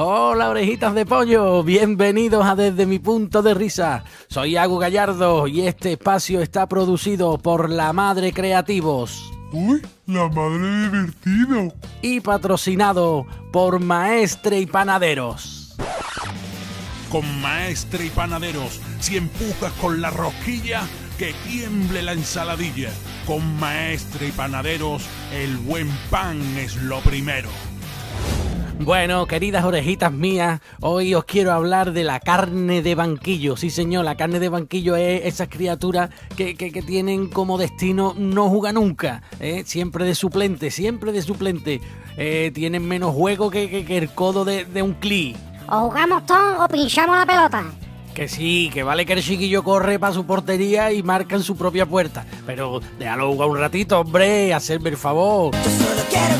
[0.00, 4.04] Hola orejitas de pollo, bienvenidos a Desde mi punto de risa.
[4.28, 9.32] Soy Agu Gallardo y este espacio está producido por La Madre Creativos.
[9.52, 11.74] Uy, la madre divertido.
[12.00, 15.76] Y patrocinado por Maestre y Panaderos.
[17.10, 20.82] Con Maestre y Panaderos, si empujas con la rosquilla,
[21.18, 22.90] que tiemble la ensaladilla.
[23.26, 25.02] Con Maestre y Panaderos,
[25.34, 27.48] el buen pan es lo primero.
[28.80, 33.56] Bueno, queridas orejitas mías, hoy os quiero hablar de la carne de banquillo.
[33.56, 36.54] Sí, señor, la carne de banquillo es esas criaturas que,
[36.86, 39.22] tienen como destino no jugar nunca.
[39.40, 39.64] ¿eh?
[39.66, 41.80] Siempre de suplente, siempre de suplente.
[42.16, 45.36] Eh, tienen menos juego que, el codo de, un cli.
[45.68, 47.64] O jugamos todos o pinchamos la pelota.
[48.14, 51.56] Que sí, que vale que el chiquillo corre para su portería y marca en su
[51.56, 52.24] propia puerta.
[52.46, 55.54] Pero déjalo jugar un ratito, hombre, hacerme el favor.
[55.54, 56.37] Yo solo quiero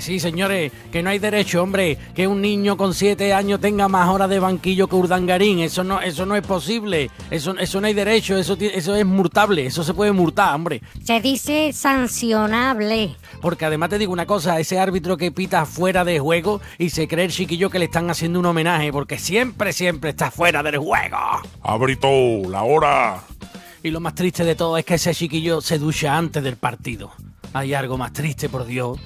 [0.00, 4.08] sí, señores, que no hay derecho, hombre, que un niño con siete años tenga más
[4.08, 5.60] horas de banquillo que Urdangarín.
[5.60, 7.10] Eso no, eso no es posible.
[7.30, 10.82] Eso, eso no hay derecho, eso, eso es murtable, eso se puede murtar, hombre.
[11.04, 13.16] Se dice sancionable.
[13.40, 17.08] Porque además te digo una cosa, ese árbitro que pita fuera de juego y se
[17.08, 20.78] cree el chiquillo que le están haciendo un homenaje, porque siempre, siempre está fuera del
[20.78, 21.16] juego.
[21.62, 22.08] Abrito,
[22.48, 23.20] la hora.
[23.82, 27.12] Y lo más triste de todo es que ese chiquillo se ducha antes del partido.
[27.52, 28.98] Hay algo más triste, por Dios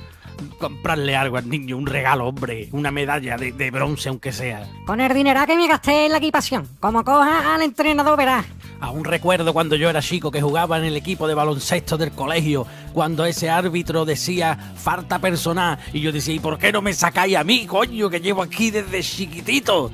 [0.51, 4.69] comprarle algo al niño, un regalo, hombre, una medalla de, bronce, aunque sea.
[4.87, 8.47] Con el dinero que me gasté en la equipación, como coja al entrenador, verás.
[8.81, 12.67] Aún recuerdo cuando yo era chico que jugaba en el equipo de baloncesto del colegio,
[12.93, 17.37] cuando ese árbitro decía falta personal, y yo decía, ¿y por qué no me sacáis
[17.37, 19.91] a mí, coño, que llevo aquí desde chiquitito?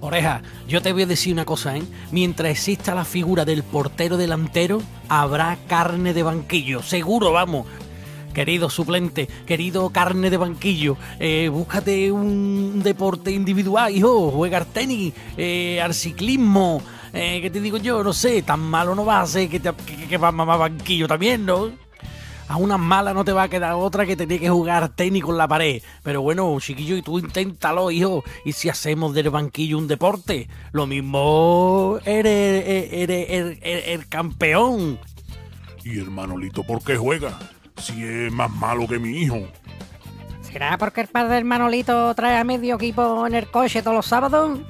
[0.00, 1.82] Oreja, yo te voy a decir una cosa, ¿eh?
[2.10, 7.66] Mientras exista la figura del portero delantero, habrá carne de banquillo, seguro, vamos
[8.34, 15.14] querido suplente, querido carne de banquillo, eh, búscate un deporte individual, hijo, juega al tenis,
[15.38, 16.82] eh, al ciclismo,
[17.14, 18.02] eh, ¿qué te digo yo?
[18.04, 21.08] No sé, tan malo no va a ser que, te, que, va a mamar banquillo
[21.08, 21.70] también, ¿no?
[22.46, 25.38] A una mala no te va a quedar otra que tener que jugar tenis con
[25.38, 25.80] la pared.
[26.02, 28.22] Pero bueno, chiquillo, y tú inténtalo, hijo.
[28.44, 34.98] Y si hacemos del banquillo un deporte, lo mismo eres, eres el campeón.
[35.84, 37.38] ¿Y el Manolito por qué juega?
[37.84, 39.40] Si es más malo que mi hijo.
[40.40, 44.06] ¿Será porque el padre del Manolito trae a medio equipo en el coche todos los
[44.06, 44.60] sábados?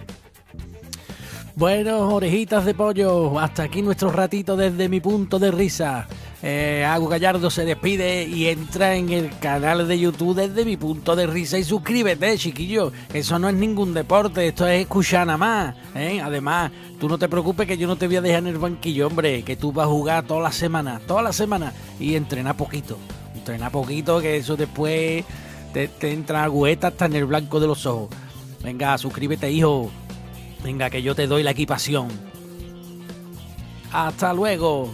[1.57, 6.09] Bueno, orejitas de pollo, hasta aquí nuestro ratito desde mi punto de risa.
[6.47, 11.17] Eh, Agu Gallardo se despide y entra en el canal de YouTube desde mi punto
[11.17, 12.93] de risa y suscríbete, chiquillo.
[13.15, 15.75] Eso no es ningún deporte, esto es escuchar nada más.
[15.95, 16.21] ¿eh?
[16.23, 19.07] Además, tú no te preocupes que yo no te voy a dejar en el banquillo,
[19.07, 22.99] hombre, que tú vas a jugar toda la semana, toda la semana y entrena poquito.
[23.35, 25.25] Entrena poquito, que eso después
[25.73, 28.11] te, te entra agüeta hasta en el blanco de los ojos.
[28.63, 29.91] Venga, suscríbete, hijo.
[30.63, 32.09] Venga, que yo te doy la equipación.
[33.95, 34.91] Hasta luego.